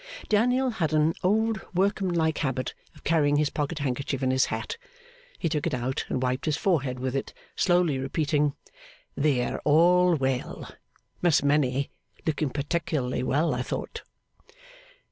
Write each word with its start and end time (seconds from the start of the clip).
Daniel 0.29 0.71
had 0.71 0.93
an 0.93 1.13
old 1.23 1.61
workmanlike 1.75 2.39
habit 2.39 2.73
of 2.95 3.03
carrying 3.03 3.35
his 3.35 3.51
pocket 3.51 3.77
handkerchief 3.77 4.23
in 4.23 4.31
his 4.31 4.45
hat. 4.47 4.77
He 5.37 5.47
took 5.47 5.67
it 5.67 5.75
out 5.75 6.05
and 6.09 6.23
wiped 6.23 6.45
his 6.45 6.57
forehead 6.57 6.97
with 6.99 7.15
it, 7.15 7.35
slowly 7.55 7.99
repeating, 7.99 8.55
'They 9.15 9.43
are 9.45 9.59
all 9.63 10.15
well. 10.15 10.73
Miss 11.21 11.43
Minnie 11.43 11.91
looking 12.25 12.49
particularly 12.49 13.21
well, 13.21 13.53
I 13.53 13.61
thought. 13.61 14.01